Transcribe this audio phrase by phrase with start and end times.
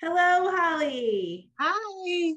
[0.00, 1.50] Hello, Holly.
[1.58, 2.34] Hi.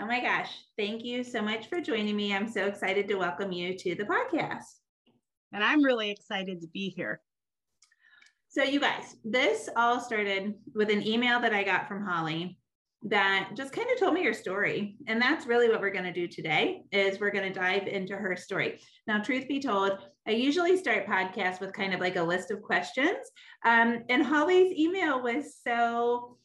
[0.00, 0.50] Oh my gosh.
[0.76, 2.34] Thank you so much for joining me.
[2.34, 4.64] I'm so excited to welcome you to the podcast.
[5.52, 7.20] And I'm really excited to be here.
[8.48, 12.58] So, you guys, this all started with an email that I got from Holly
[13.04, 16.12] that just kind of told me your story and that's really what we're going to
[16.12, 19.92] do today is we're going to dive into her story now truth be told
[20.26, 23.18] i usually start podcasts with kind of like a list of questions
[23.64, 26.37] um, and holly's email was so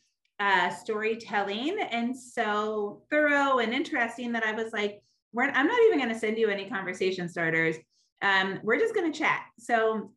[0.44, 5.02] uh, storytelling and so thorough and interesting that I was like,
[5.32, 7.78] we're, I'm not even going to send you any conversation starters.
[8.22, 9.42] Um, we're just going to chat.
[9.58, 10.12] So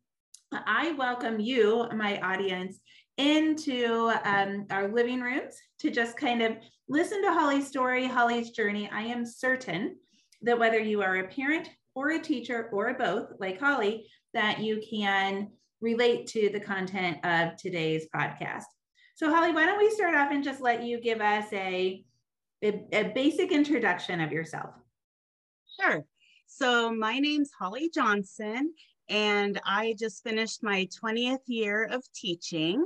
[0.51, 2.77] I welcome you, my audience,
[3.17, 6.57] into um, our living rooms to just kind of
[6.89, 8.89] listen to Holly's story, Holly's journey.
[8.91, 9.95] I am certain
[10.41, 14.83] that whether you are a parent or a teacher or both, like Holly, that you
[14.89, 18.65] can relate to the content of today's podcast.
[19.17, 22.03] So, Holly, why don't we start off and just let you give us a,
[22.63, 24.75] a, a basic introduction of yourself?
[25.81, 26.05] Sure.
[26.45, 28.75] So, my name's Holly Johnson,
[29.09, 32.85] and I just finished my 20th year of teaching.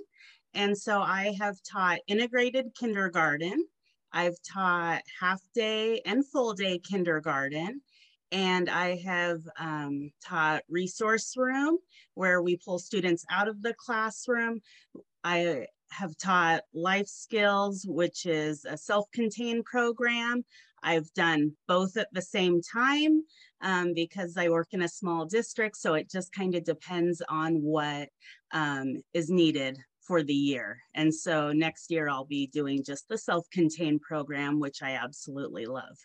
[0.54, 3.66] And so I have taught integrated kindergarten,
[4.14, 7.82] I've taught half day and full day kindergarten,
[8.32, 11.78] and I have um, taught resource room
[12.14, 14.62] where we pull students out of the classroom.
[15.26, 20.44] I have taught life skills, which is a self contained program.
[20.84, 23.24] I've done both at the same time
[23.62, 25.78] um, because I work in a small district.
[25.78, 28.10] So it just kind of depends on what
[28.52, 30.80] um, is needed for the year.
[30.96, 35.66] And so next year I'll be doing just the self contained program, which I absolutely
[35.66, 35.98] love.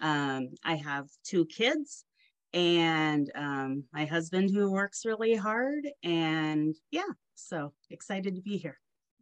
[0.00, 2.04] Um, I have two kids
[2.52, 5.88] and um, my husband who works really hard.
[6.02, 8.78] And yeah, so excited to be here.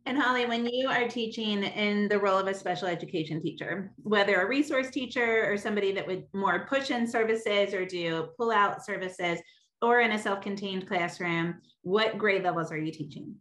[0.06, 4.40] And Holly, when you are teaching in the role of a special education teacher, whether
[4.40, 8.84] a resource teacher or somebody that would more push in services or do pull out
[8.84, 9.40] services,
[9.82, 13.34] or in a self contained classroom, what grade levels are you teaching?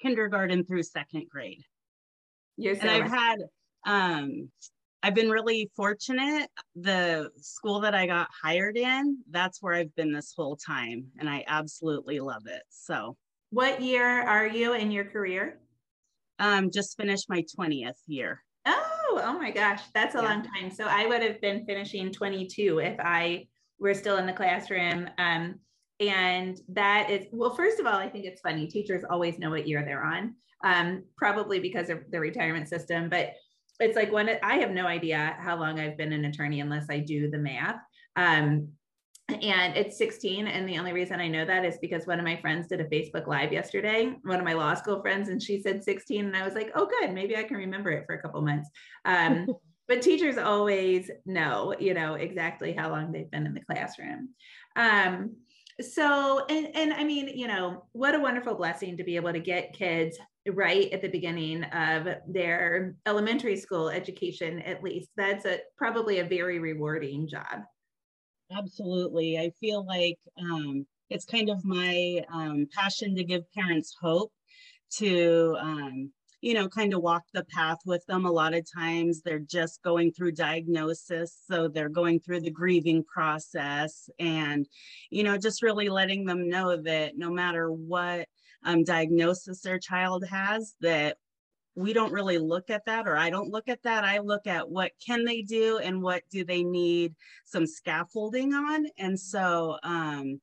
[0.00, 1.62] Kindergarten through second grade.
[2.58, 3.38] You're and I've had,
[3.86, 4.50] um,
[5.02, 6.50] I've been really fortunate.
[6.76, 11.30] The school that I got hired in, that's where I've been this whole time, and
[11.30, 12.62] I absolutely love it.
[12.68, 13.16] So,
[13.50, 15.60] what year are you in your career?
[16.38, 18.42] Um, just finished my 20th year.
[18.66, 20.24] Oh, oh my gosh, that's a yeah.
[20.24, 20.70] long time.
[20.70, 23.46] So I would have been finishing 22 if I
[23.78, 25.08] were still in the classroom.
[25.18, 25.56] Um,
[26.00, 28.66] and that is, well, first of all, I think it's funny.
[28.66, 33.08] Teachers always know what year they're on, um, probably because of the retirement system.
[33.08, 33.32] But
[33.80, 36.98] it's like when I have no idea how long I've been an attorney unless I
[36.98, 37.80] do the math.
[38.16, 38.68] Um,
[39.28, 42.40] and it's 16 and the only reason i know that is because one of my
[42.40, 45.84] friends did a facebook live yesterday one of my law school friends and she said
[45.84, 48.40] 16 and i was like oh good maybe i can remember it for a couple
[48.40, 48.68] months.
[49.04, 49.46] Um,
[49.88, 54.30] but teachers always know you know exactly how long they've been in the classroom.
[54.76, 55.36] Um,
[55.80, 59.38] so and and i mean you know what a wonderful blessing to be able to
[59.38, 65.10] get kids right at the beginning of their elementary school education at least.
[65.16, 67.60] That's a probably a very rewarding job
[68.50, 69.38] Absolutely.
[69.38, 74.32] I feel like um, it's kind of my um, passion to give parents hope
[74.96, 78.24] to, um, you know, kind of walk the path with them.
[78.24, 81.36] A lot of times they're just going through diagnosis.
[81.50, 84.66] So they're going through the grieving process and,
[85.10, 88.28] you know, just really letting them know that no matter what
[88.64, 91.18] um, diagnosis their child has, that
[91.78, 94.04] we don't really look at that or i don't look at that.
[94.04, 97.14] I look at what can they do and what do they need
[97.44, 98.86] some scaffolding on.
[98.98, 100.40] And so um,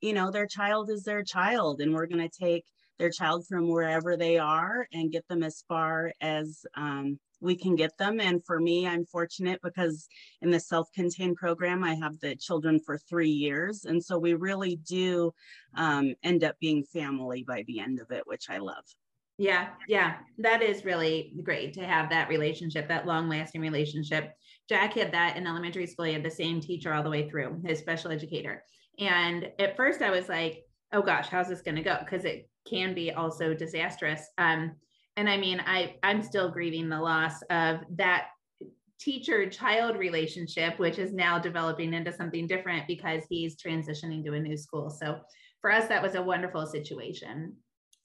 [0.00, 2.64] you know their child is their child and we're going to take
[2.98, 7.74] their child from wherever they are and get them as far as um, we can
[7.76, 8.20] get them.
[8.20, 10.08] And for me i'm fortunate because
[10.40, 13.84] in the self-contained program i have the children for three years.
[13.84, 15.32] And so we really do
[15.76, 18.84] um, end up being family by the end of it which i love
[19.42, 24.34] yeah, yeah, that is really great to have that relationship, that long lasting relationship.
[24.68, 26.04] Jack had that in elementary school.
[26.04, 28.62] He had the same teacher all the way through, his special educator.
[29.00, 31.96] And at first I was like, oh gosh, how's this going to go?
[31.98, 34.28] Because it can be also disastrous.
[34.38, 34.76] Um,
[35.16, 38.28] and I mean, I, I'm still grieving the loss of that
[39.00, 44.40] teacher child relationship, which is now developing into something different because he's transitioning to a
[44.40, 44.88] new school.
[44.88, 45.18] So
[45.60, 47.56] for us, that was a wonderful situation.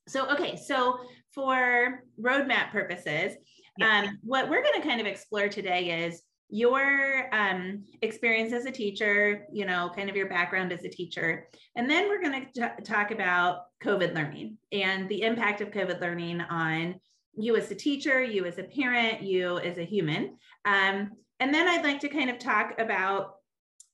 [0.07, 0.99] So, okay, so
[1.33, 3.33] for roadmap purposes,
[3.81, 8.71] um, what we're going to kind of explore today is your um, experience as a
[8.71, 11.47] teacher, you know, kind of your background as a teacher.
[11.75, 16.41] And then we're going to talk about COVID learning and the impact of COVID learning
[16.41, 16.95] on
[17.37, 20.37] you as a teacher, you as a parent, you as a human.
[20.65, 23.35] Um, and then I'd like to kind of talk about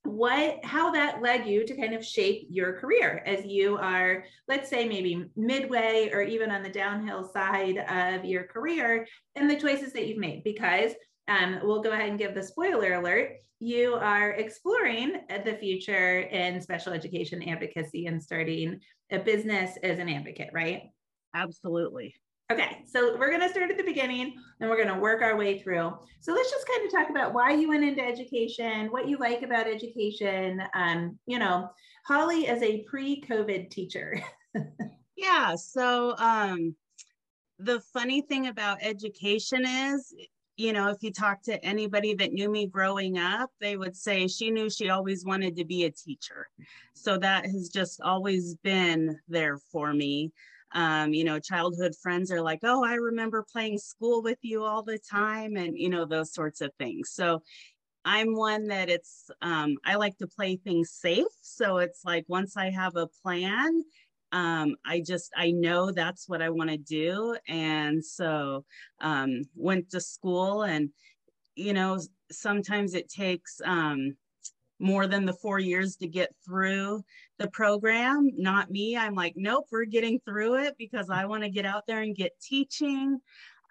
[0.05, 4.69] what how that led you to kind of shape your career as you are let's
[4.69, 9.93] say maybe midway or even on the downhill side of your career and the choices
[9.93, 10.43] that you've made?
[10.43, 10.91] Because
[11.29, 13.31] um, we'll go ahead and give the spoiler alert.
[13.60, 20.10] You are exploring the future in special education advocacy and starting a business as an
[20.10, 20.83] advocate right?
[21.33, 22.13] Absolutely
[22.51, 25.38] Okay, so we're going to start at the beginning and we're going to work our
[25.38, 25.93] way through.
[26.19, 29.43] So let's just kind of talk about why you went into education, what you like
[29.43, 30.62] about education.
[30.73, 31.69] Um, you know,
[32.05, 34.21] Holly is a pre-COVID teacher.
[35.15, 36.75] yeah, so um,
[37.59, 40.13] the funny thing about education is,
[40.57, 44.27] you know, if you talk to anybody that knew me growing up, they would say
[44.27, 46.47] she knew she always wanted to be a teacher.
[46.93, 50.33] So that has just always been there for me.
[50.74, 54.84] Um, you know, childhood friends are like, oh, I remember playing school with you all
[54.84, 57.12] the time, and, you know, those sorts of things.
[57.12, 57.42] So
[58.06, 61.27] I'm one that it's, um, I like to play things safe.
[61.42, 63.84] So it's like once I have a plan,
[64.32, 67.38] um, I just, I know that's what I want to do.
[67.48, 68.65] And so
[69.00, 70.89] um, went to school and,
[71.56, 72.00] you know,
[72.32, 74.18] sometimes it takes, um,
[74.84, 77.04] more than the four years to get through
[77.40, 78.30] the program.
[78.36, 78.98] Not me.
[78.98, 82.16] I'm like, nope, we're getting through it because I want to get out there and
[82.16, 83.20] get teaching.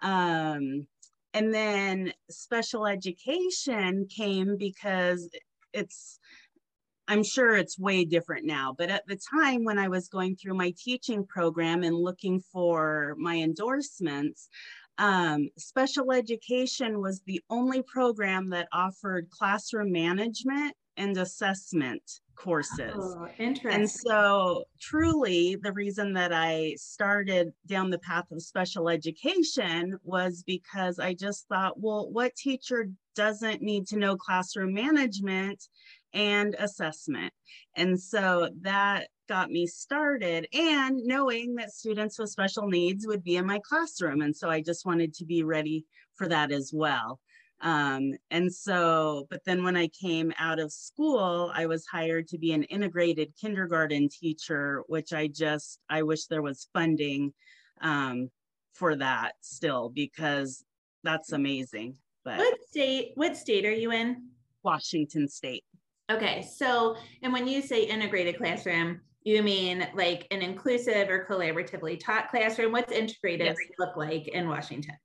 [0.01, 0.87] Um,
[1.33, 5.29] and then special education came because
[5.71, 6.19] it's,
[7.07, 10.55] I'm sure it's way different now, but at the time when I was going through
[10.55, 14.49] my teaching program and looking for my endorsements,
[14.97, 22.01] um, special education was the only program that offered classroom management and assessment
[22.35, 22.93] courses.
[22.95, 23.81] Oh, interesting.
[23.81, 30.43] And so, truly, the reason that I started down the path of special education was
[30.45, 35.67] because I just thought, well, what teacher doesn't need to know classroom management
[36.13, 37.33] and assessment?
[37.75, 43.37] And so that got me started and knowing that students with special needs would be
[43.37, 44.21] in my classroom.
[44.21, 45.85] And so I just wanted to be ready
[46.15, 47.19] for that as well.
[47.63, 52.37] Um, and so, but then when I came out of school, I was hired to
[52.37, 57.33] be an integrated kindergarten teacher, which I just, I wish there was funding
[57.81, 58.29] um,
[58.73, 60.65] for that still because
[61.03, 61.95] that's amazing.
[62.25, 64.27] But what state, what state are you in?
[64.63, 65.63] Washington State.
[66.11, 66.41] Okay.
[66.41, 72.29] So, and when you say integrated classroom, you mean like an inclusive or collaboratively taught
[72.29, 72.73] classroom?
[72.73, 73.55] What's integrated yes.
[73.79, 74.95] look like in Washington?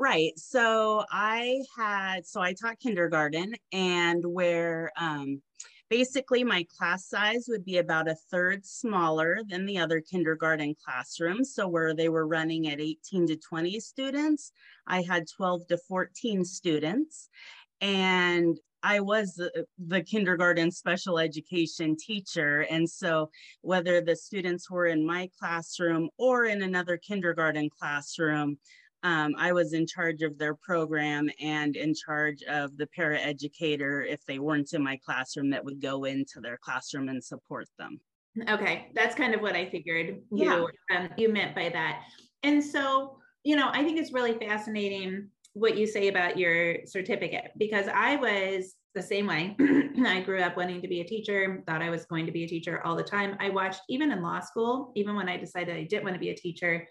[0.00, 0.32] Right.
[0.38, 5.42] So I had, so I taught kindergarten and where um,
[5.90, 11.54] basically my class size would be about a third smaller than the other kindergarten classrooms.
[11.54, 14.52] So where they were running at 18 to 20 students,
[14.86, 17.28] I had 12 to 14 students.
[17.82, 22.62] And I was the, the, kindergarten special education teacher.
[22.70, 23.28] And so,
[23.60, 28.56] whether the students were in my classroom or in another kindergarten classroom,
[29.02, 34.24] um, I was in charge of their program and in charge of the paraeducator if
[34.26, 38.00] they weren't in my classroom that would go into their classroom and support them.
[38.48, 40.66] Okay, that's kind of what I figured you yeah.
[40.96, 42.02] um, you meant by that.
[42.42, 47.50] And so, you know, I think it's really fascinating what you say about your certificate
[47.58, 49.56] because I was the same way.
[50.06, 52.48] I grew up wanting to be a teacher, thought I was going to be a
[52.48, 53.36] teacher all the time.
[53.40, 56.30] I watched even in law school, even when I decided I didn't want to be
[56.30, 56.86] a teacher,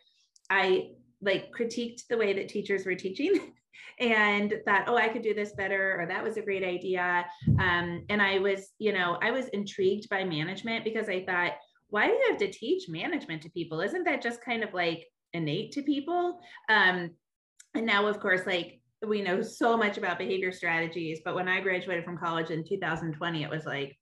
[0.49, 0.89] I
[1.21, 3.53] like critiqued the way that teachers were teaching
[3.99, 7.25] and thought oh i could do this better or that was a great idea.
[7.59, 11.53] Um, and i was you know i was intrigued by management because i thought
[11.89, 13.81] why do you have to teach management to people?
[13.81, 16.39] Isn't that just kind of like innate to people?
[16.69, 17.09] Um,
[17.75, 21.59] and now of course like we know so much about behavior strategies but when i
[21.59, 23.97] graduated from college in 2020 it was like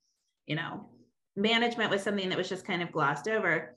[0.46, 0.90] you know
[1.36, 3.76] management was something that was just kind of glossed over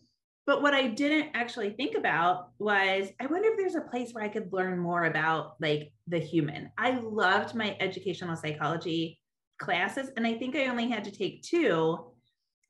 [0.50, 4.25] but what I didn't actually think about was I wonder if there's a place where
[4.25, 6.73] I could learn more about like the human.
[6.76, 9.21] I loved my educational psychology
[9.61, 12.04] classes and I think I only had to take two.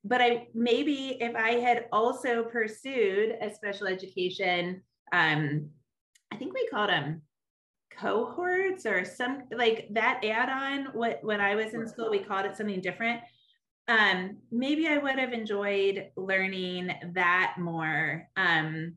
[0.04, 4.82] But I maybe if I had also pursued a special education,
[5.14, 5.70] um,
[6.30, 7.22] I think we called them
[7.99, 10.88] cohorts or some like that add-on.
[10.92, 13.22] What when I was in school, we called it something different
[13.90, 18.28] um, maybe I would have enjoyed learning that more.
[18.37, 18.94] Um,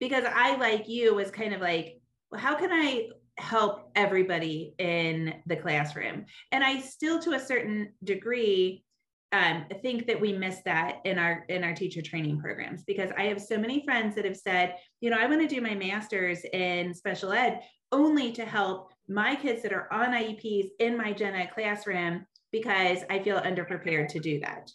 [0.00, 3.08] because I, like you, was kind of like, well, how can I
[3.38, 6.26] help everybody in the classroom?
[6.52, 8.84] And I still, to a certain degree,
[9.32, 13.24] um, think that we miss that in our in our teacher training programs because I
[13.24, 16.44] have so many friends that have said, you know, I want to do my master's
[16.52, 17.60] in special ed
[17.92, 22.98] only to help my kids that are on IEPs in my gen ed classroom because
[23.10, 24.70] I feel underprepared to do that.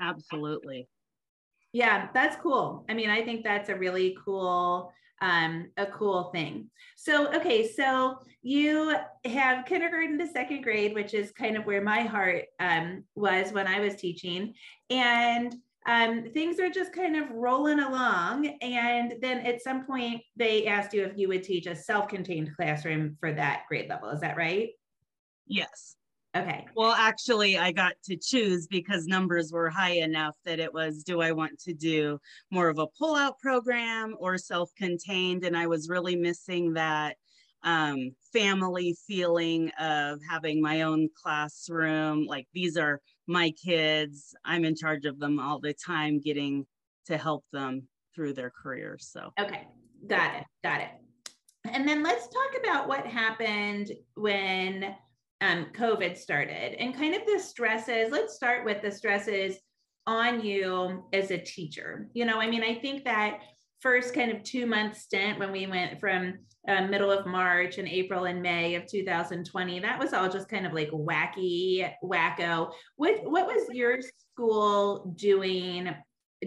[0.00, 0.88] Absolutely.
[1.72, 2.84] Yeah, that's cool.
[2.88, 4.92] I mean, I think that's a really cool
[5.22, 6.68] um, a cool thing.
[6.96, 12.00] So, okay, so you have kindergarten to second grade, which is kind of where my
[12.00, 14.52] heart um, was when I was teaching.
[14.90, 15.54] And
[15.86, 18.46] um, things are just kind of rolling along.
[18.62, 22.50] And then at some point, they asked you if you would teach a self contained
[22.56, 24.10] classroom for that grade level.
[24.10, 24.70] Is that right?
[25.46, 25.96] Yes.
[26.34, 26.66] Okay.
[26.74, 31.20] Well, actually, I got to choose because numbers were high enough that it was do
[31.20, 32.18] I want to do
[32.50, 35.44] more of a pull-out program or self-contained?
[35.44, 37.16] And I was really missing that
[37.64, 42.24] um, family feeling of having my own classroom.
[42.26, 46.66] Like these are my kids, I'm in charge of them all the time, getting
[47.06, 49.08] to help them through their careers.
[49.12, 49.68] So, okay,
[50.06, 50.90] got it, got it.
[51.64, 54.94] And then let's talk about what happened when
[55.42, 58.12] um, COVID started and kind of the stresses.
[58.12, 59.56] Let's start with the stresses
[60.06, 62.08] on you as a teacher.
[62.14, 63.40] You know, I mean, I think that
[63.80, 67.88] first kind of two month stint when we went from uh, middle of March and
[67.88, 72.70] April and May of 2020, that was all just kind of like wacky, wacko.
[72.94, 75.92] What what was your school doing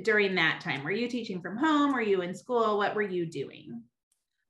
[0.03, 0.85] during that time?
[0.85, 1.93] Were you teaching from home?
[1.93, 2.77] Were you in school?
[2.77, 3.83] What were you doing?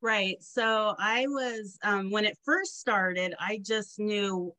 [0.06, 0.38] Right.
[0.44, 4.54] So I was, um, when it first started, I just knew,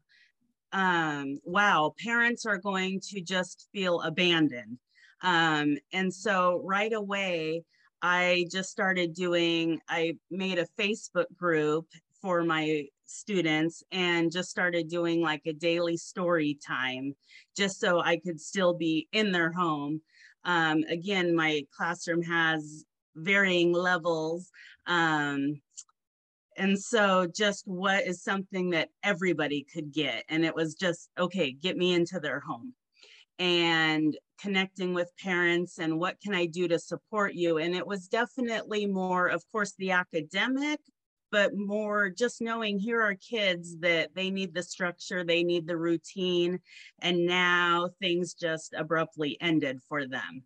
[0.72, 4.78] um, wow, parents are going to just feel abandoned.
[5.22, 7.62] Um, and so right away,
[8.02, 11.86] I just started doing, I made a Facebook group
[12.20, 17.14] for my students and just started doing like a daily story time
[17.56, 20.00] just so I could still be in their home.
[20.42, 22.84] Um, again, my classroom has
[23.16, 24.50] varying levels.
[24.86, 25.60] Um,
[26.56, 30.24] and so just what is something that everybody could get?
[30.28, 32.74] And it was just okay get me into their home
[33.38, 37.58] and connecting with parents and what can i do to support you?
[37.58, 40.80] And it was definitely more of course the academic
[41.32, 45.76] but more just knowing here are kids that they need the structure they need the
[45.76, 46.58] routine
[47.02, 50.42] and now things just abruptly ended for them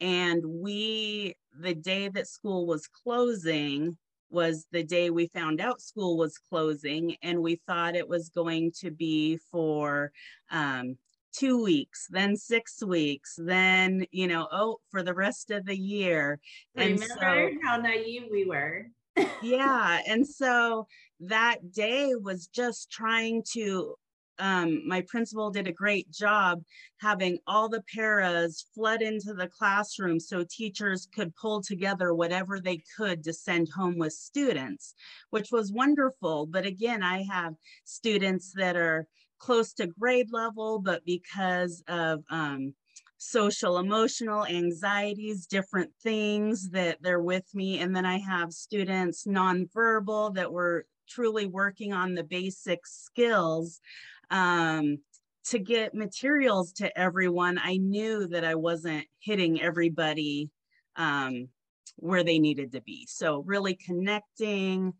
[0.00, 3.96] and we, the day that school was closing,
[4.30, 8.72] was the day we found out school was closing, and we thought it was going
[8.80, 10.12] to be for
[10.50, 10.96] um,
[11.32, 16.38] two weeks, then six weeks, then, you know, oh, for the rest of the year.
[16.74, 18.86] And Remember so, how naive we were.
[19.42, 20.00] yeah.
[20.06, 20.86] And so
[21.20, 23.94] that day was just trying to
[24.40, 26.62] um, my principal did a great job
[26.98, 32.82] having all the paras flood into the classroom so teachers could pull together whatever they
[32.96, 34.94] could to send home with students,
[35.30, 36.46] which was wonderful.
[36.46, 39.06] But again, I have students that are
[39.38, 42.74] close to grade level, but because of um,
[43.22, 50.34] social emotional anxieties different things that they're with me and then i have students nonverbal
[50.34, 53.80] that were truly working on the basic skills
[54.30, 54.98] um,
[55.46, 60.50] to get materials to everyone, I knew that I wasn't hitting everybody
[60.96, 61.48] um,
[61.96, 63.06] where they needed to be.
[63.08, 64.92] So really connecting.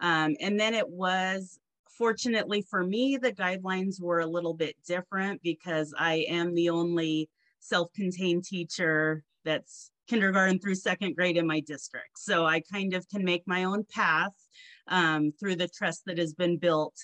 [0.00, 1.58] Um, and then it was,
[1.98, 7.28] fortunately for me, the guidelines were a little bit different because I am the only
[7.60, 12.18] self-contained teacher that's kindergarten through second grade in my district.
[12.18, 14.34] So I kind of can make my own path
[14.88, 16.94] um, through the trust that has been built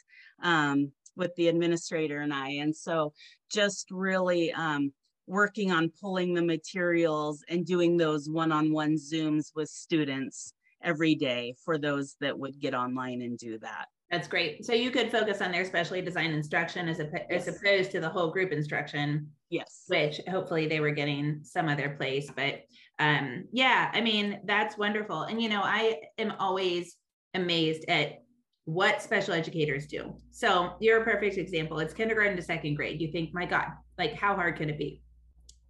[0.43, 2.51] um, with the administrator and I.
[2.51, 3.13] And so
[3.51, 4.93] just really um,
[5.27, 11.79] working on pulling the materials and doing those one-on-one Zooms with students every day for
[11.79, 13.87] those that would get online and do that.
[14.11, 14.65] That's great.
[14.67, 17.47] So you could focus on their specially designed instruction as, a, yes.
[17.47, 19.29] as opposed to the whole group instruction.
[19.49, 19.85] Yes.
[19.87, 22.31] Which hopefully they were getting some other place.
[22.35, 22.63] But
[22.99, 25.23] um, yeah, I mean, that's wonderful.
[25.23, 26.97] And, you know, I am always
[27.33, 28.22] amazed at
[28.65, 30.15] what special educators do.
[30.31, 31.79] So you're a perfect example.
[31.81, 33.01] It's kindergarten to second grade.
[33.01, 33.67] You think, my God,
[33.99, 35.03] like how hard can it be?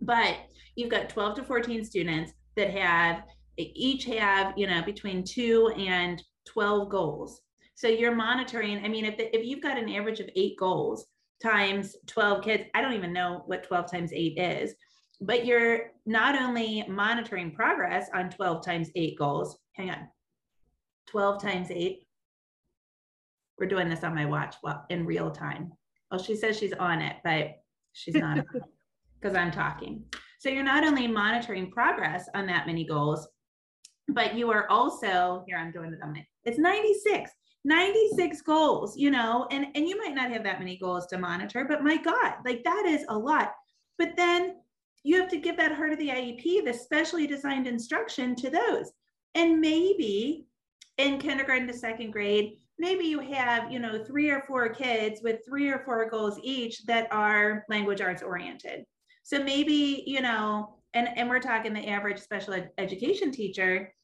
[0.00, 0.37] But
[0.76, 3.22] you've got 12 to 14 students that have
[3.57, 7.40] each have, you know, between two and 12 goals.
[7.74, 8.85] So you're monitoring.
[8.85, 11.07] I mean, if, the, if you've got an average of eight goals
[11.42, 14.74] times 12 kids, I don't even know what 12 times eight is,
[15.20, 20.09] but you're not only monitoring progress on 12 times eight goals, hang on,
[21.09, 22.07] 12 times eight,
[23.59, 25.73] we're doing this on my watch well, in real time.
[26.11, 27.62] Well, she says she's on it, but
[27.93, 28.45] she's not
[29.21, 30.05] because I'm talking.
[30.41, 33.29] So you're not only monitoring progress on that many goals,
[34.09, 37.31] but you are also, here I'm doing it on my, it's 96,
[37.65, 41.65] 96 goals, you know, and, and you might not have that many goals to monitor,
[41.65, 43.53] but my God, like that is a lot.
[43.99, 44.57] But then
[45.05, 48.91] you have to give that heart of the IEP, the specially designed instruction to those.
[49.35, 50.47] And maybe
[50.99, 55.38] in kindergarten to second grade, maybe you have you know three or four kids with
[55.49, 58.85] three or four goals each that are language arts oriented.
[59.23, 63.95] So maybe you know and and we're talking the average special ed- education teacher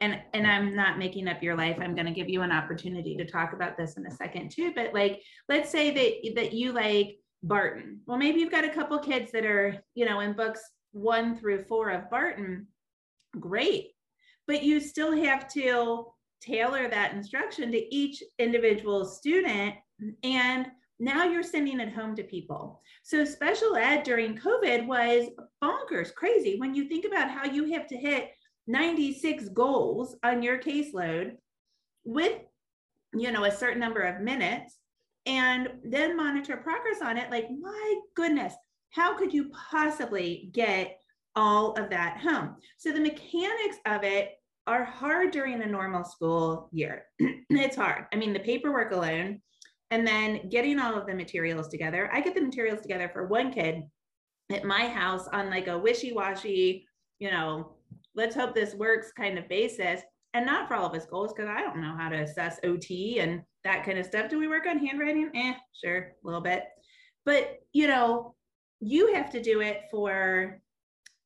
[0.00, 1.76] and and i'm not making up your life.
[1.78, 4.72] I'm going to give you an opportunity to talk about this in a second too
[4.74, 8.00] but like let's say that that you like barton.
[8.06, 11.64] Well maybe you've got a couple kids that are you know in books one through
[11.64, 12.66] four of barton.
[13.38, 13.90] Great.
[14.46, 19.74] But you still have to tailor that instruction to each individual student
[20.22, 20.66] and
[20.98, 22.80] now you're sending it home to people.
[23.02, 25.28] So special ed during COVID was
[25.62, 26.58] bonkers, crazy.
[26.58, 28.30] When you think about how you have to hit
[28.68, 31.32] 96 goals on your caseload
[32.04, 32.38] with,
[33.14, 34.76] you know, a certain number of minutes
[35.26, 38.54] and then monitor progress on it, like, my goodness,
[38.90, 41.00] how could you possibly get
[41.34, 42.56] all of that home?
[42.76, 44.34] So the mechanics of it
[44.66, 47.04] are hard during a normal school year.
[47.50, 48.06] it's hard.
[48.12, 49.40] I mean, the paperwork alone,
[49.90, 52.08] and then getting all of the materials together.
[52.12, 53.82] I get the materials together for one kid
[54.50, 56.86] at my house on like a wishy-washy,
[57.18, 57.76] you know,
[58.14, 60.00] let's hope this works kind of basis
[60.34, 63.20] and not for all of his goals because I don't know how to assess OT
[63.20, 64.30] and that kind of stuff.
[64.30, 65.30] Do we work on handwriting?
[65.34, 66.64] Eh, sure, a little bit.
[67.24, 68.34] But, you know,
[68.80, 70.60] you have to do it for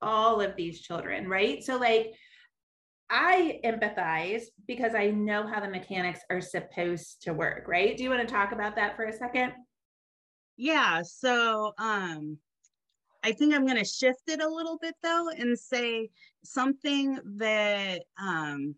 [0.02, 1.62] all of these children, right?
[1.62, 2.14] So, like,
[3.08, 7.96] I empathize because I know how the mechanics are supposed to work, right?
[7.96, 9.52] Do you want to talk about that for a second?
[10.56, 12.38] Yeah, so um
[13.22, 16.10] I think I'm going to shift it a little bit though and say
[16.44, 18.74] something that um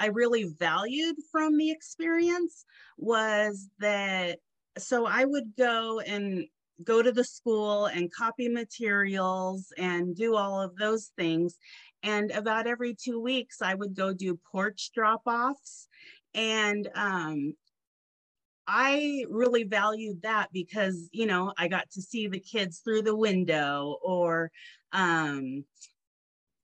[0.00, 2.64] I really valued from the experience
[2.98, 4.38] was that
[4.78, 6.46] so I would go and
[6.82, 11.56] go to the school and copy materials and do all of those things
[12.02, 15.88] and about every two weeks, I would go do porch drop offs.
[16.34, 17.54] And um,
[18.66, 23.16] I really valued that because, you know, I got to see the kids through the
[23.16, 24.50] window or
[24.92, 25.64] um,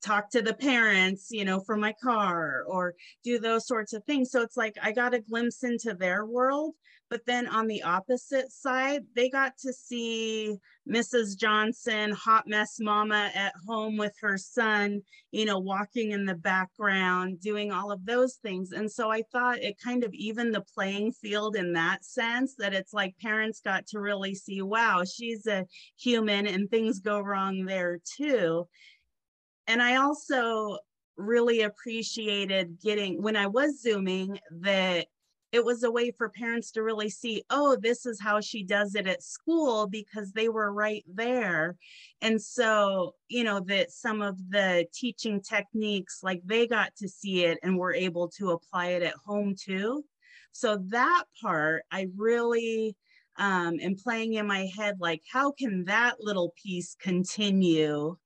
[0.01, 4.31] talk to the parents, you know, for my car or do those sorts of things.
[4.31, 6.75] So it's like I got a glimpse into their world.
[7.09, 10.55] But then on the opposite side, they got to see
[10.87, 11.35] Mrs.
[11.35, 17.41] Johnson, hot mess mama at home with her son, you know, walking in the background,
[17.41, 18.71] doing all of those things.
[18.73, 22.75] And so I thought it kind of evened the playing field in that sense that
[22.75, 25.65] it's like parents got to really see, wow, she's a
[25.97, 28.67] human and things go wrong there too
[29.69, 30.79] and I also
[31.15, 35.05] really appreciated getting when I was Zooming that
[35.51, 38.95] it was a way for parents to really see, oh, this is how she does
[38.95, 41.75] it at school because they were right there.
[42.21, 47.45] And so, you know, that some of the teaching techniques, like they got to see
[47.45, 50.03] it and were able to apply it at home too.
[50.51, 52.95] So that part, I really
[53.37, 58.17] um, am playing in my head, like, how can that little piece continue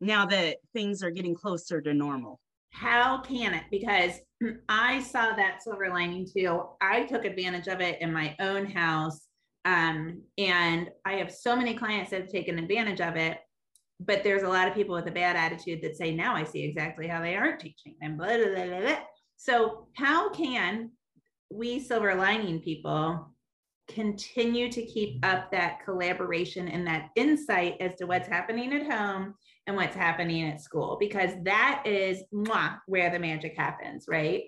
[0.00, 2.40] now that things are getting closer to normal?
[2.70, 3.64] How can it?
[3.70, 4.12] Because
[4.68, 6.62] I saw that silver lining too.
[6.80, 9.20] I took advantage of it in my own house.
[9.64, 13.38] Um, and I have so many clients that have taken advantage of it.
[14.00, 16.62] But there's a lot of people with a bad attitude that say, now I see
[16.62, 18.98] exactly how they aren't teaching and blah, blah, blah, blah.
[19.36, 20.92] So, how can
[21.50, 23.34] we silver lining people
[23.88, 29.34] continue to keep up that collaboration and that insight as to what's happening at home
[29.68, 34.44] and what's happening at school because that is mwah, where the magic happens, right?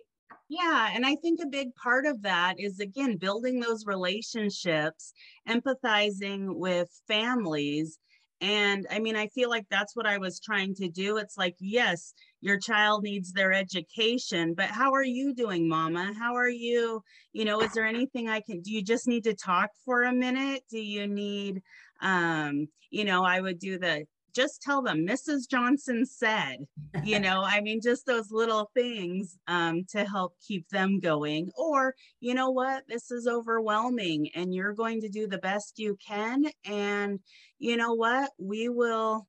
[0.49, 5.13] Yeah, and I think a big part of that is again building those relationships,
[5.47, 7.99] empathizing with families.
[8.41, 11.19] And I mean, I feel like that's what I was trying to do.
[11.19, 16.15] It's like, yes, your child needs their education, but how are you doing, mama?
[16.19, 17.03] How are you?
[17.35, 18.73] You know, is there anything I can do?
[18.73, 20.63] You just need to talk for a minute?
[20.71, 21.61] Do you need,
[22.01, 25.49] um, you know, I would do the just tell them Mrs.
[25.49, 26.67] Johnson said,
[27.05, 31.51] you know, I mean, just those little things um, to help keep them going.
[31.57, 35.97] Or, you know what, this is overwhelming and you're going to do the best you
[36.07, 36.45] can.
[36.65, 37.21] And
[37.59, 39.27] you know what, we will,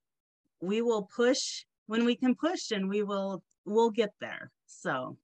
[0.61, 4.51] we will push when we can push and we will, we'll get there.
[4.67, 5.17] So,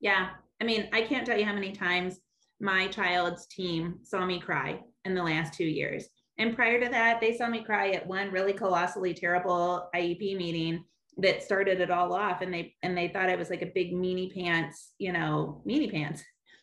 [0.00, 0.30] yeah.
[0.60, 2.20] I mean, I can't tell you how many times
[2.60, 7.20] my child's team saw me cry in the last two years and prior to that,
[7.20, 10.84] they saw me cry at one really colossally terrible IEP meeting
[11.18, 12.40] that started it all off.
[12.40, 15.90] And they and they thought it was like a big meanie pants, you know, meanie
[15.92, 16.22] pants.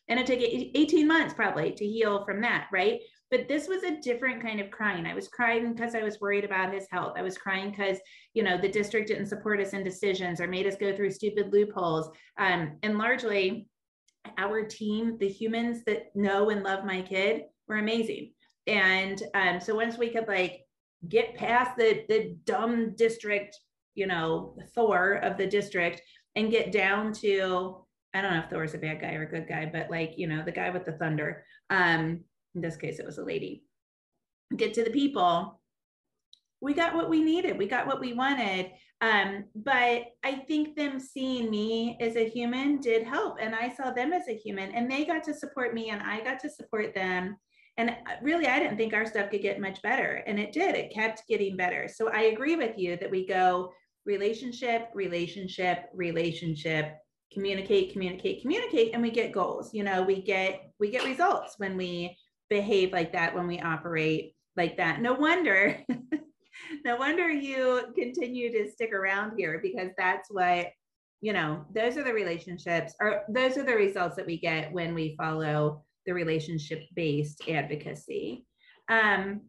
[0.09, 2.99] And it took 18 months probably to heal from that, right?
[3.29, 5.05] But this was a different kind of crying.
[5.05, 7.13] I was crying because I was worried about his health.
[7.17, 7.97] I was crying because,
[8.33, 11.51] you know, the district didn't support us in decisions or made us go through stupid
[11.51, 12.09] loopholes.
[12.37, 13.67] Um, and largely,
[14.37, 18.31] our team, the humans that know and love my kid, were amazing
[18.67, 20.61] and um, so once we could like
[21.09, 23.57] get past the the dumb district,
[23.95, 26.01] you know, Thor of the district
[26.35, 29.29] and get down to I don't know if Thor Thor's a bad guy or a
[29.29, 31.43] good guy, but like, you know, the guy with the thunder.
[31.69, 32.21] Um,
[32.55, 33.63] in this case, it was a lady.
[34.55, 35.61] Get to the people.
[36.61, 37.57] We got what we needed.
[37.57, 38.71] We got what we wanted.
[39.01, 43.37] Um, but I think them seeing me as a human did help.
[43.39, 46.23] And I saw them as a human and they got to support me and I
[46.23, 47.37] got to support them.
[47.77, 50.23] And uh, really, I didn't think our stuff could get much better.
[50.25, 51.87] And it did, it kept getting better.
[51.87, 53.71] So I agree with you that we go
[54.05, 56.97] relationship, relationship, relationship,
[57.31, 59.73] communicate, communicate, communicate, and we get goals.
[59.73, 62.17] You know, we get we get results when we
[62.49, 65.01] behave like that, when we operate like that.
[65.01, 65.77] No wonder
[66.85, 70.67] no wonder you continue to stick around here because that's what
[71.21, 74.93] you know those are the relationships or those are the results that we get when
[74.93, 78.45] we follow the relationship based advocacy
[78.89, 79.41] um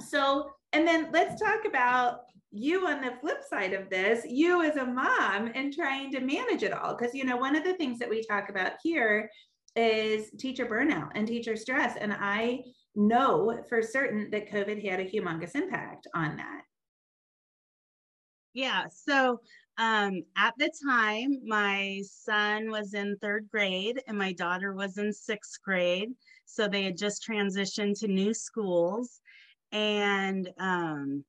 [0.00, 2.20] so and then let's talk about
[2.52, 6.62] you on the flip side of this you as a mom and trying to manage
[6.62, 9.30] it all because you know one of the things that we talk about here
[9.74, 12.60] is teacher burnout and teacher stress and i
[12.96, 16.62] know for certain that COVID had a humongous impact on that.
[18.54, 18.84] Yeah.
[18.90, 19.40] So
[19.78, 25.12] um, at the time, my son was in third grade and my daughter was in
[25.12, 26.12] sixth grade.
[26.46, 29.20] So they had just transitioned to new schools.
[29.72, 31.24] And um,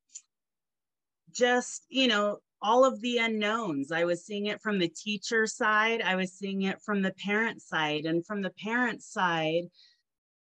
[1.31, 3.91] just, you know, all of the unknowns.
[3.91, 7.61] I was seeing it from the teacher side, I was seeing it from the parent
[7.61, 8.05] side.
[8.05, 9.65] And from the parent side,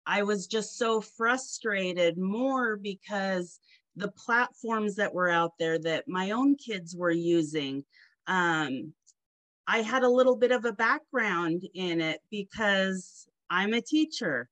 [0.06, 3.60] I was just so frustrated more because
[3.96, 7.84] the platforms that were out there that my own kids were using,
[8.28, 8.94] um,
[9.68, 14.50] I had a little bit of a background in it because I'm a teacher.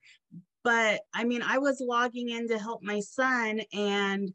[0.64, 4.34] But I mean, I was logging in to help my son, and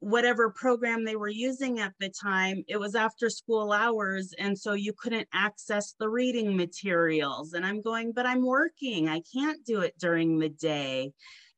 [0.00, 4.34] whatever program they were using at the time, it was after school hours.
[4.36, 7.52] And so you couldn't access the reading materials.
[7.52, 9.08] And I'm going, but I'm working.
[9.08, 11.12] I can't do it during the day.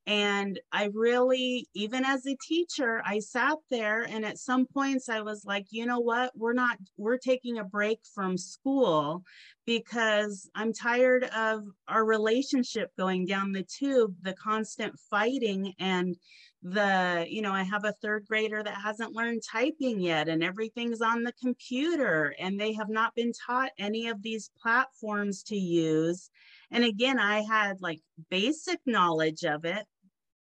[0.07, 5.23] And I really, even as a teacher, I sat there and at some points I
[5.23, 6.33] was like, you know what?
[6.37, 9.23] We're not, we're taking a break from school
[9.65, 16.17] because I'm tired of our relationship going down the tube, the constant fighting and
[16.65, 21.03] the you know i have a third grader that hasn't learned typing yet and everything's
[21.03, 26.31] on the computer and they have not been taught any of these platforms to use
[26.71, 29.85] and again i had like basic knowledge of it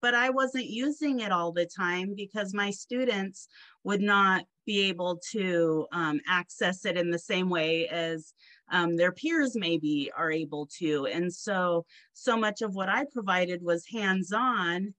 [0.01, 3.47] but i wasn't using it all the time because my students
[3.83, 8.33] would not be able to um, access it in the same way as
[8.71, 13.61] um, their peers maybe are able to and so so much of what i provided
[13.63, 14.93] was hands-on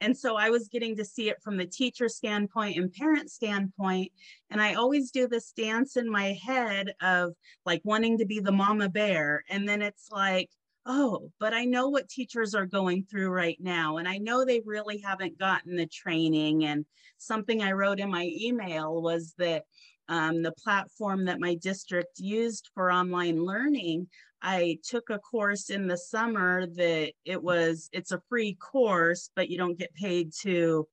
[0.00, 4.10] and so I was getting to see it from the teacher standpoint and parent standpoint.
[4.50, 7.34] And I always do this dance in my head of
[7.66, 9.44] like wanting to be the mama bear.
[9.50, 10.48] And then it's like,
[10.86, 13.98] oh, but I know what teachers are going through right now.
[13.98, 16.64] And I know they really haven't gotten the training.
[16.64, 16.84] And
[17.18, 19.64] something I wrote in my email was that
[20.08, 24.08] um, the platform that my district used for online learning
[24.42, 29.50] I took a course in the summer that it was it's a free course, but
[29.50, 30.88] you don't get paid to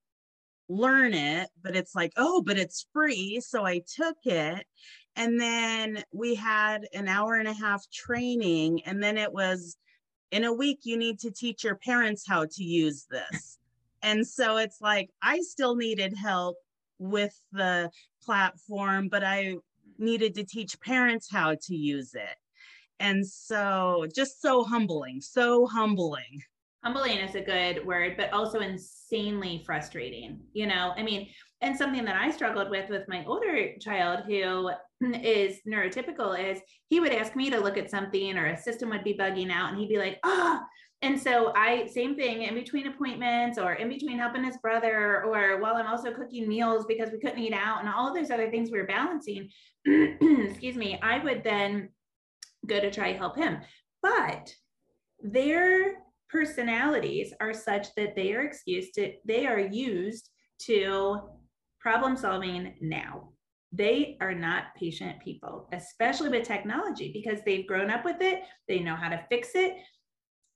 [0.70, 3.40] learn it, but it's like, oh, but it's free.
[3.40, 4.66] So I took it.
[5.18, 8.84] And then we had an hour and a half training.
[8.86, 9.76] And then it was
[10.30, 13.58] in a week, you need to teach your parents how to use this.
[14.04, 16.58] and so it's like, I still needed help
[17.00, 17.90] with the
[18.24, 19.56] platform, but I
[19.98, 22.36] needed to teach parents how to use it.
[23.00, 26.44] And so just so humbling, so humbling.
[26.88, 30.40] Humbling is a good word, but also insanely frustrating.
[30.54, 31.28] You know, I mean,
[31.60, 34.70] and something that I struggled with with my older child who
[35.22, 39.04] is neurotypical is he would ask me to look at something or a system would
[39.04, 40.62] be bugging out and he'd be like, oh,
[41.02, 45.60] and so I, same thing in between appointments or in between helping his brother, or
[45.60, 48.72] while I'm also cooking meals because we couldn't eat out and all those other things
[48.72, 49.50] we were balancing,
[49.86, 51.90] excuse me, I would then
[52.66, 53.58] go to try help him.
[54.02, 54.56] But
[55.22, 60.30] their personalities are such that they are excused to, they are used
[60.64, 61.20] to
[61.80, 63.30] problem solving now.
[63.72, 68.42] They are not patient people, especially with technology, because they've grown up with it.
[68.68, 69.76] They know how to fix it.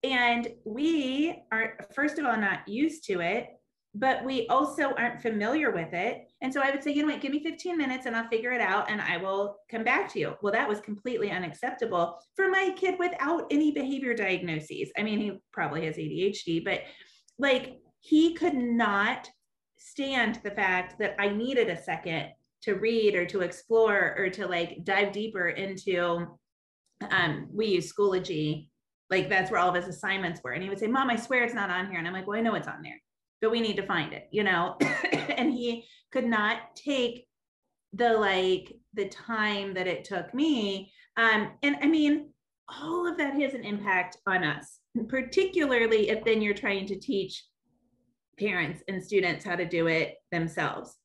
[0.03, 3.47] And we are, first of all, not used to it
[3.93, 6.31] but we also aren't familiar with it.
[6.41, 8.51] And so I would say, you know what, give me 15 minutes and I'll figure
[8.51, 10.34] it out and I will come back to you.
[10.41, 14.91] Well, that was completely unacceptable for my kid without any behavior diagnoses.
[14.97, 16.82] I mean, he probably has ADHD, but
[17.38, 19.30] like he could not
[19.77, 22.30] stand the fact that I needed a second
[22.63, 26.27] to read or to explore or to like dive deeper into
[27.10, 28.67] um we use Schoology
[29.10, 31.43] like that's where all of his assignments were and he would say mom I swear
[31.43, 33.01] it's not on here and I'm like well I know it's on there
[33.41, 34.77] but we need to find it you know
[35.12, 37.28] and he could not take
[37.93, 40.91] the like the time that it took me.
[41.17, 42.30] Um and I mean
[42.67, 47.45] all of that has an impact on us particularly if then you're trying to teach
[48.39, 50.97] parents and students how to do it themselves.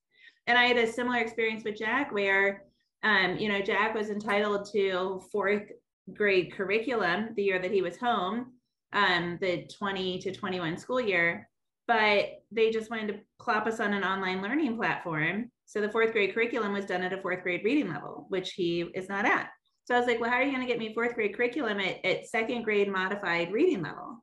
[0.46, 2.64] And I had a similar experience with Jack where,
[3.02, 5.70] um, you know, Jack was entitled to fourth
[6.14, 8.52] grade curriculum the year that he was home,
[8.92, 11.48] um, the 20 to 21 school year,
[11.86, 15.50] but they just wanted to plop us on an online learning platform.
[15.66, 18.82] So the fourth grade curriculum was done at a fourth grade reading level, which he
[18.94, 19.50] is not at.
[19.84, 21.78] So I was like, well, how are you going to get me fourth grade curriculum
[21.78, 24.22] at, at second grade modified reading level?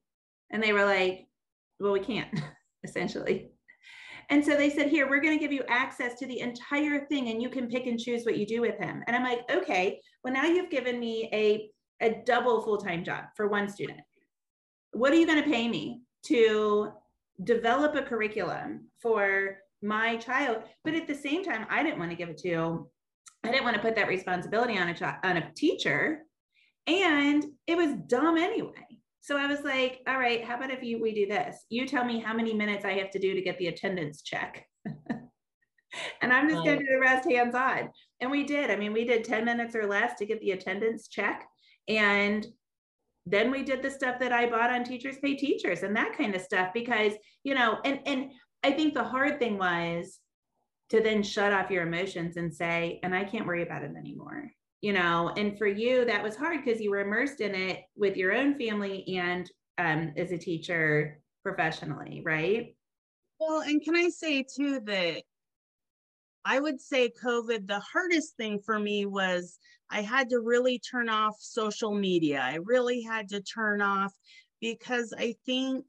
[0.51, 1.25] And they were like,
[1.79, 2.29] well, we can't,
[2.83, 3.49] essentially.
[4.29, 7.29] And so they said, Here, we're going to give you access to the entire thing
[7.29, 9.03] and you can pick and choose what you do with him.
[9.07, 11.69] And I'm like, Okay, well, now you've given me a,
[12.05, 13.99] a double full time job for one student.
[14.91, 16.91] What are you going to pay me to
[17.43, 20.63] develop a curriculum for my child?
[20.83, 22.89] But at the same time, I didn't want to give it to,
[23.43, 26.19] I didn't want to put that responsibility on a, child, on a teacher.
[26.87, 28.99] And it was dumb anyway.
[29.21, 31.65] So I was like, all right, how about if you we do this?
[31.69, 34.65] You tell me how many minutes I have to do to get the attendance check.
[34.85, 37.89] and I'm just going to do the rest hands on.
[38.19, 38.69] And we did.
[38.69, 41.47] I mean, we did 10 minutes or less to get the attendance check.
[41.87, 42.45] And
[43.25, 46.35] then we did the stuff that I bought on Teachers Pay Teachers and that kind
[46.35, 48.31] of stuff because, you know, and and
[48.63, 50.19] I think the hard thing was
[50.89, 54.51] to then shut off your emotions and say, and I can't worry about it anymore.
[54.81, 58.17] You know and for you that was hard because you were immersed in it with
[58.17, 62.75] your own family and um, as a teacher professionally right?
[63.39, 65.23] Well and can i say too that
[66.45, 69.57] i would say covid the hardest thing for me was
[69.89, 72.39] i had to really turn off social media.
[72.41, 74.13] I really had to turn off
[74.61, 75.85] because i think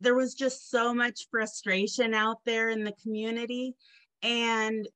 [0.00, 3.74] there was just so much frustration out there in the community
[4.22, 4.88] and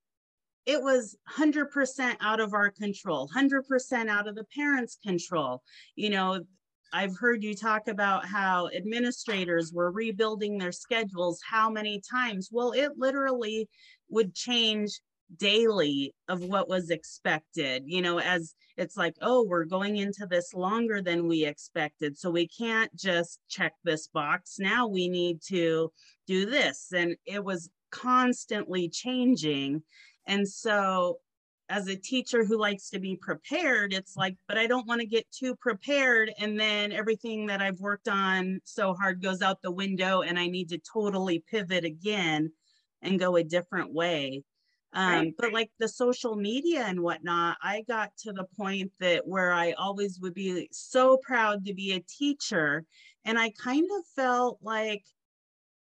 [0.67, 5.63] it was 100% out of our control 100% out of the parents control.
[5.97, 6.41] You know
[6.93, 12.51] i've heard you talk about how administrators were rebuilding their schedules how many times.
[12.53, 13.69] Well it literally
[14.15, 15.01] would change
[15.37, 20.53] daily of what was expected you know as it's like oh we're going into this
[20.55, 25.91] longer than we expected so we can't just check this box now we need to
[26.27, 29.83] do this and it was constantly changing
[30.27, 31.19] and so,
[31.71, 35.07] as a teacher who likes to be prepared, it's like, but I don't want to
[35.07, 36.31] get too prepared.
[36.39, 40.47] And then everything that I've worked on so hard goes out the window, and I
[40.47, 42.53] need to totally pivot again
[43.05, 44.43] and go a different way.
[44.93, 45.35] Um, right.
[45.37, 49.73] But like the social media and whatnot, I got to the point that where I
[49.73, 52.85] always would be so proud to be a teacher.
[53.25, 55.03] And I kind of felt like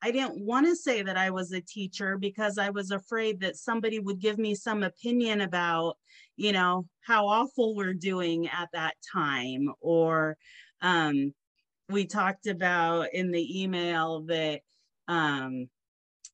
[0.02, 3.56] I didn't want to say that I was a teacher because I was afraid that
[3.56, 5.96] somebody would give me some opinion about,
[6.36, 9.68] you know, how awful we're doing at that time.
[9.80, 10.36] Or
[10.82, 11.34] um,
[11.88, 14.60] we talked about in the email that,
[15.08, 15.68] um,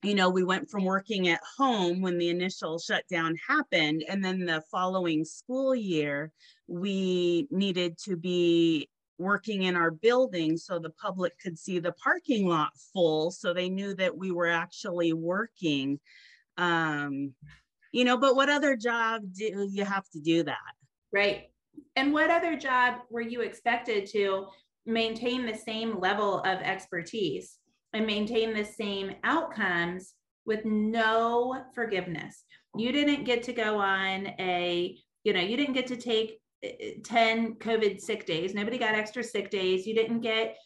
[0.05, 4.45] you know, we went from working at home when the initial shutdown happened, and then
[4.45, 6.31] the following school year,
[6.67, 8.89] we needed to be
[9.19, 13.69] working in our building so the public could see the parking lot full so they
[13.69, 16.01] knew that we were actually working.
[16.57, 17.33] Um
[17.93, 20.57] you know but what other job do you have to do that?
[21.13, 21.51] Right.
[21.95, 24.47] And what other job were you expected to
[24.85, 27.59] maintain the same level of expertise
[27.95, 30.15] and maintain the same outcomes
[30.47, 32.45] with no forgiveness
[32.77, 36.73] you didn't get to go on a you know you didn't get to take eh,
[36.81, 38.55] eh, 10 COVID sick days.
[38.55, 39.87] Nobody got extra sick days.
[39.87, 40.57] You didn't get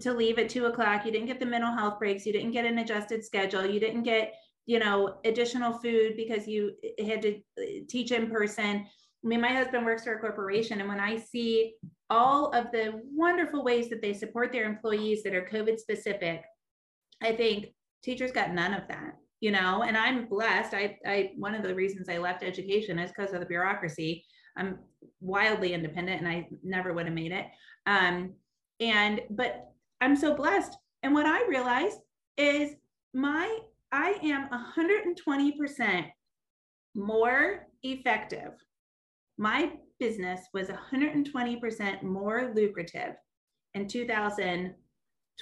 [0.00, 1.04] to leave at two o'clock.
[1.04, 2.26] You didn't get the mental health breaks.
[2.26, 3.64] You didn't get an adjusted schedule.
[3.64, 4.34] You didn't get,
[4.66, 7.40] you know, additional food because you eh, had to
[7.88, 8.86] teach in person.
[9.24, 11.74] I mean, my husband works for a corporation, and when I see
[12.10, 16.44] all of the wonderful ways that they support their employees that are COVID specific,
[17.22, 17.66] I think
[18.02, 20.74] teachers got none of that, you know, and I'm blessed.
[20.74, 24.24] I, I, one of the reasons I left education is because of the bureaucracy.
[24.56, 24.78] I'm
[25.20, 27.46] wildly independent and I never would have made it.
[27.86, 28.34] Um,
[28.80, 30.76] and, but I'm so blessed.
[31.02, 31.98] And what I realized
[32.36, 32.74] is
[33.14, 33.58] my,
[33.92, 36.06] I am 120%
[36.94, 38.52] more effective.
[39.38, 43.14] My business was 120% more lucrative
[43.74, 44.74] in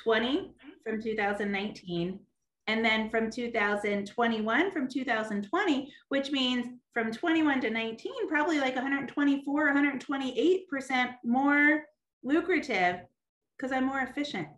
[0.03, 2.19] 2020 from 2019
[2.67, 9.75] And then from 2021, from 2020, which means from 21 to 19, probably like 124,
[9.75, 11.85] 128% more
[12.23, 13.01] lucrative
[13.57, 14.49] because I'm more efficient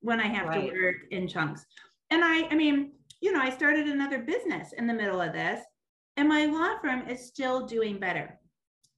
[0.00, 0.68] when I have right.
[0.68, 1.64] to work in chunks.
[2.10, 5.60] And I, I mean, you know, I started another business in the middle of this,
[6.16, 8.38] and my law firm is still doing better.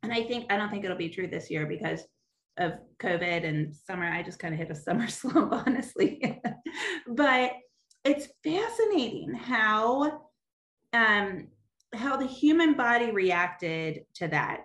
[0.03, 2.05] And I think, I don't think it'll be true this year because
[2.59, 4.07] of COVID and summer.
[4.07, 6.41] I just kind of hit a summer slump, honestly.
[7.09, 7.53] but
[8.05, 10.23] it's fascinating how
[10.93, 11.49] um,
[11.95, 14.65] how the human body reacted to that.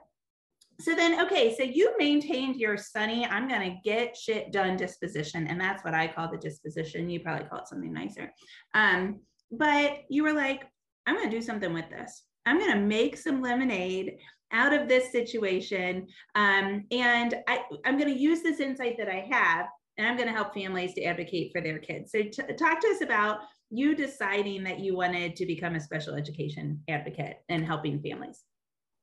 [0.81, 5.47] So then, okay, so you maintained your sunny, I'm going to get shit done disposition.
[5.47, 7.09] And that's what I call the disposition.
[7.09, 8.31] You probably call it something nicer.
[8.73, 9.19] Um,
[9.51, 10.63] but you were like,
[11.05, 12.23] I'm going to do something with this.
[12.45, 14.19] I'm going to make some lemonade
[14.51, 16.07] out of this situation.
[16.35, 20.29] Um, and I, I'm going to use this insight that I have and I'm going
[20.29, 22.11] to help families to advocate for their kids.
[22.11, 23.39] So, t- talk to us about
[23.69, 28.43] you deciding that you wanted to become a special education advocate and helping families.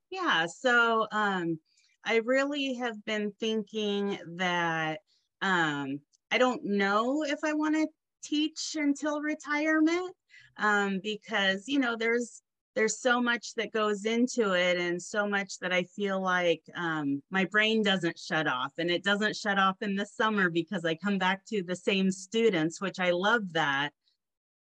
[0.09, 1.59] Yeah, so um,
[2.03, 4.99] I really have been thinking that
[5.41, 5.99] um,
[6.31, 7.87] I don't know if I want to
[8.23, 10.13] teach until retirement
[10.57, 12.41] um, because you know there's
[12.77, 17.23] there's so much that goes into it and so much that I feel like um,
[17.31, 20.93] my brain doesn't shut off and it doesn't shut off in the summer because I
[20.93, 23.93] come back to the same students, which I love that,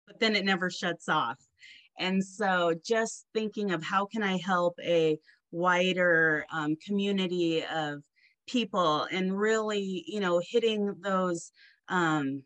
[0.06, 1.38] but then it never shuts off.
[1.98, 5.18] And so just thinking of how can I help a
[5.50, 8.04] wider um, community of
[8.46, 11.50] people and really, you know, hitting those
[11.88, 12.44] um,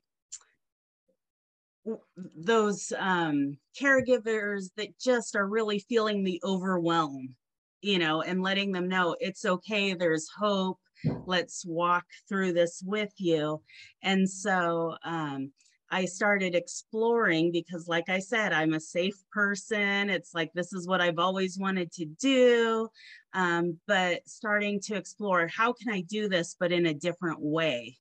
[2.17, 7.35] those um, caregivers that just are really feeling the overwhelm,
[7.81, 10.79] you know, and letting them know it's okay, there's hope,
[11.27, 13.61] let's walk through this with you.
[14.03, 15.53] And so um,
[15.91, 20.11] I started exploring because, like I said, I'm a safe person.
[20.11, 22.89] It's like this is what I've always wanted to do.
[23.33, 27.99] Um, but starting to explore how can I do this, but in a different way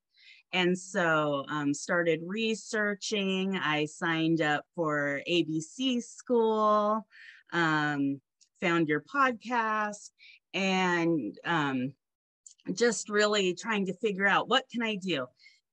[0.53, 7.05] and so um, started researching i signed up for abc school
[7.53, 8.19] um,
[8.59, 10.09] found your podcast
[10.53, 11.93] and um,
[12.73, 15.25] just really trying to figure out what can i do?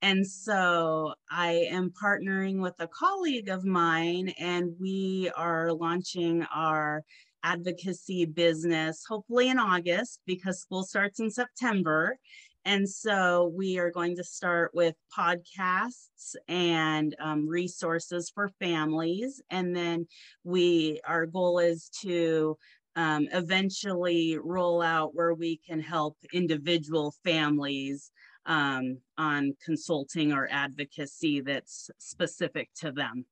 [0.03, 7.03] And so i am partnering with a colleague of mine and we are launching our
[7.43, 12.17] advocacy business hopefully in august because school starts in september
[12.65, 19.43] and so we are going to start with podcasts and um, resources for families.
[19.51, 20.07] And then
[20.45, 22.57] we, our goal is to
[22.97, 28.11] um, eventually roll out where we can help individual families
[28.47, 33.27] um, on consulting or advocacy that's specific to them.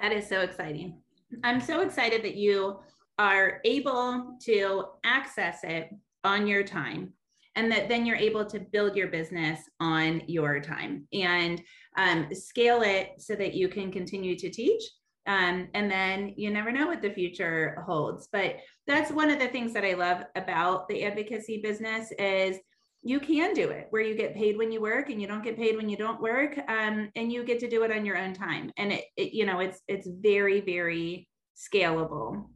[0.00, 0.98] That is so exciting.
[1.44, 2.80] I'm so excited that you
[3.18, 5.90] are able to access it
[6.24, 7.12] on your time
[7.56, 11.08] and that then you're able to build your business on your time.
[11.12, 11.60] And
[11.96, 14.82] um, scale it so that you can continue to teach
[15.26, 18.28] um, and then you never know what the future holds.
[18.30, 22.58] But that's one of the things that i love about the advocacy business is
[23.02, 25.56] you can do it where you get paid when you work and you don't get
[25.56, 28.32] paid when you don't work um, and you get to do it on your own
[28.32, 28.70] time.
[28.76, 32.46] And it, it you know it's it's very very scalable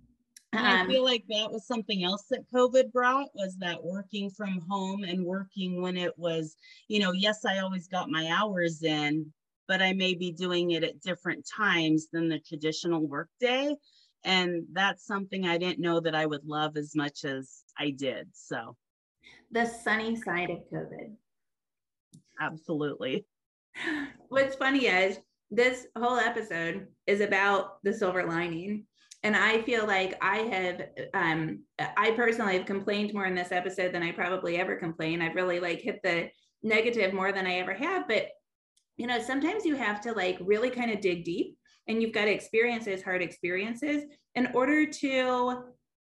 [0.53, 4.30] and I um, feel like that was something else that COVID brought was that working
[4.30, 6.57] from home and working when it was,
[6.88, 9.32] you know, yes, I always got my hours in,
[9.68, 13.76] but I may be doing it at different times than the traditional workday.
[14.24, 18.28] And that's something I didn't know that I would love as much as I did.
[18.32, 18.76] So,
[19.53, 21.12] the sunny side of COVID.
[22.40, 23.24] Absolutely.
[24.28, 25.18] What's funny is
[25.51, 28.84] this whole episode is about the silver lining
[29.23, 33.93] and I feel like I have, um, I personally have complained more in this episode
[33.93, 35.21] than I probably ever complain.
[35.21, 36.31] I've really like hit the
[36.62, 38.09] negative more than I ever have.
[38.09, 38.29] But,
[38.97, 41.57] you know, sometimes you have to like really kind of dig deep
[41.87, 44.05] and you've got to experience those hard experiences
[44.35, 45.64] in order to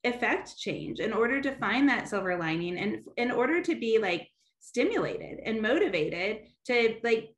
[0.05, 4.29] affect change, in order to find that silver lining, and in order to be like
[4.61, 7.31] stimulated and motivated to like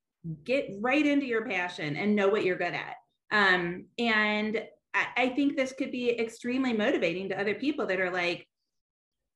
[0.45, 2.97] get right into your passion and know what you're good at.
[3.31, 4.63] Um, and
[4.95, 8.47] I, think this could be extremely motivating to other people that are like,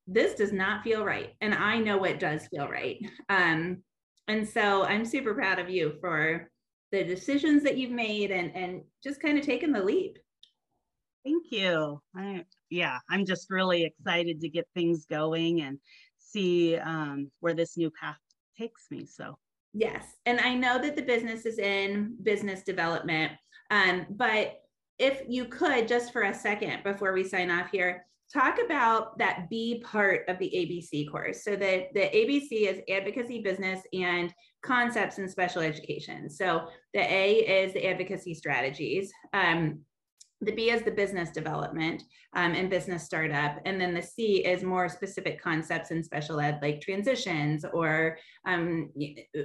[0.07, 1.35] this does not feel right.
[1.41, 2.99] And I know what does feel right.
[3.29, 3.83] Um,
[4.29, 6.51] and so I'm super proud of you for
[6.93, 10.19] the decisions that you've made and, and just kind of taking the leap.
[11.25, 12.01] Thank you.
[12.15, 15.79] I, yeah, I'm just really excited to get things going and
[16.19, 18.19] see um, where this new path
[18.59, 19.07] takes me.
[19.07, 19.39] So,
[19.73, 20.05] yes.
[20.27, 23.33] And I know that the business is in business development.
[23.71, 24.64] Um, but
[24.99, 29.49] if you could, just for a second before we sign off here, talk about that
[29.51, 31.45] B part of the ABC course.
[31.45, 34.33] So the, the ABC is advocacy, business, and
[34.63, 36.31] concepts in special education.
[36.31, 39.13] So the A is the advocacy strategies.
[39.33, 39.81] Um,
[40.45, 42.03] the B is the business development
[42.35, 43.59] um, and business startup.
[43.65, 48.91] And then the C is more specific concepts in special ed, like transitions or um,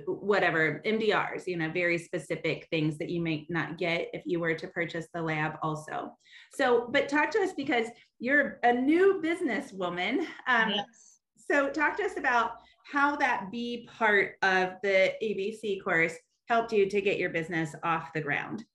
[0.07, 4.55] whatever, MDRs, you know, very specific things that you may not get if you were
[4.55, 6.11] to purchase the lab also.
[6.53, 7.87] So, but talk to us because
[8.19, 10.25] you're a new businesswoman.
[10.47, 11.19] Um, yes.
[11.37, 12.51] So, talk to us about
[12.91, 16.15] how that B part of the ABC course
[16.47, 18.65] helped you to get your business off the ground.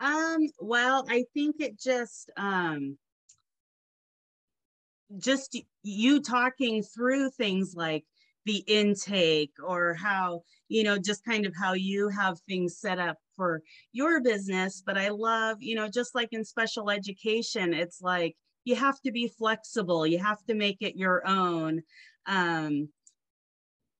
[0.00, 2.98] Um, well, I think it just um
[5.18, 8.04] just you talking through things like
[8.44, 13.16] the intake or how you know just kind of how you have things set up
[13.36, 18.36] for your business but i love you know just like in special education it's like
[18.64, 21.82] you have to be flexible you have to make it your own.
[22.26, 22.88] Um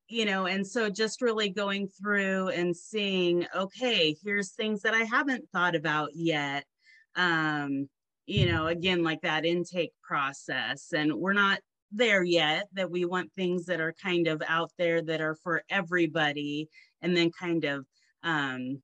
[0.09, 5.03] you know and so just really going through and seeing okay here's things that i
[5.03, 6.65] haven't thought about yet.
[7.17, 7.89] Um
[8.27, 11.61] you know again like that intake process and we're not
[11.93, 15.63] there yet that we want things that are kind of out there that are for
[15.71, 16.69] everybody
[17.03, 17.87] and then kind of
[18.23, 18.83] um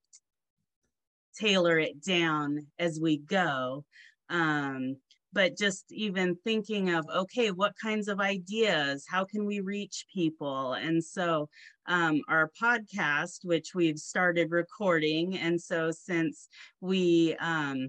[1.35, 3.85] tailor it down as we go.
[4.29, 4.97] Um
[5.33, 9.05] but just even thinking of okay what kinds of ideas?
[9.09, 10.75] How can we reach people?
[10.75, 11.49] And so
[11.87, 16.49] um, our podcast which we've started recording and so since
[16.81, 17.89] we um,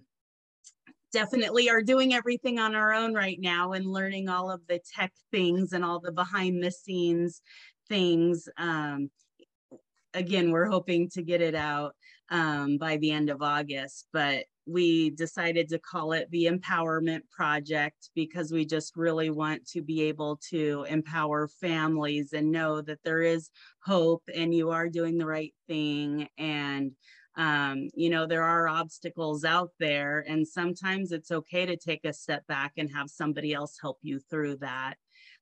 [1.12, 5.14] definitely are doing everything on our own right now and learning all of the tech
[5.32, 7.42] things and all the behind the scenes
[7.88, 9.10] things um,
[10.14, 11.94] again we're hoping to get it out
[12.32, 18.10] um, by the end of august but we decided to call it the Empowerment Project
[18.16, 23.22] because we just really want to be able to empower families and know that there
[23.22, 23.50] is
[23.84, 26.30] hope and you are doing the right thing.
[26.38, 26.94] And,
[27.36, 32.14] um, you know, there are obstacles out there, and sometimes it's okay to take a
[32.14, 34.96] step back and have somebody else help you through that.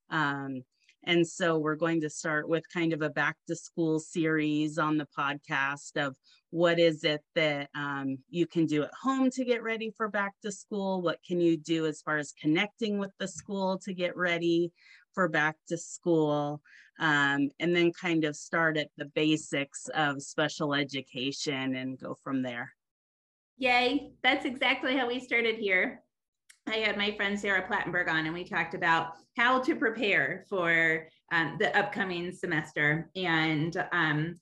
[0.09, 0.63] Um,
[1.03, 4.97] and so we're going to start with kind of a back to school series on
[4.97, 6.15] the podcast of
[6.51, 10.33] what is it that um, you can do at home to get ready for back
[10.43, 11.01] to school?
[11.01, 14.71] What can you do as far as connecting with the school to get ready
[15.13, 16.61] for back to school?
[16.99, 22.43] Um, and then kind of start at the basics of special education and go from
[22.43, 22.73] there.
[23.57, 26.03] Yay, that's exactly how we started here.
[26.67, 31.07] I had my friend Sarah Plattenberg on, and we talked about how to prepare for
[31.31, 33.09] um, the upcoming semester.
[33.15, 34.39] And um,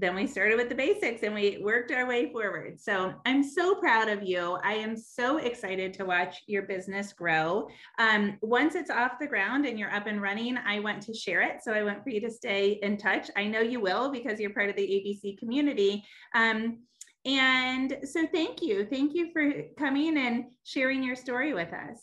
[0.00, 2.80] then we started with the basics and we worked our way forward.
[2.80, 4.58] So I'm so proud of you.
[4.64, 7.68] I am so excited to watch your business grow.
[7.98, 11.42] Um, once it's off the ground and you're up and running, I want to share
[11.42, 11.62] it.
[11.62, 13.30] So I want for you to stay in touch.
[13.36, 16.02] I know you will because you're part of the ABC community.
[16.34, 16.78] Um,
[17.24, 18.86] and so thank you.
[18.86, 22.00] Thank you for coming and sharing your story with us.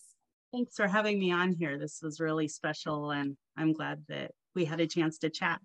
[0.54, 1.78] Thanks for having me on here.
[1.78, 5.60] This was really special, and I'm glad that we had a chance to chat.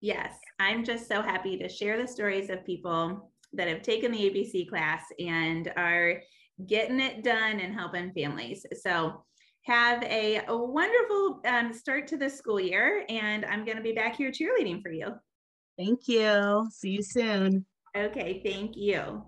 [0.00, 4.18] Yes, I'm just so happy to share the stories of people that have taken the
[4.18, 6.20] ABC class and are
[6.66, 8.64] getting it done and helping families.
[8.82, 9.24] So,
[9.62, 13.92] have a, a wonderful um, start to the school year, and I'm going to be
[13.92, 15.08] back here cheerleading for you.
[15.76, 16.66] Thank you.
[16.72, 17.66] See you soon.
[17.96, 19.24] Okay, thank you.